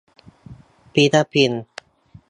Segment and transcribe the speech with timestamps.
[0.93, 1.61] ฟิลิปปินส์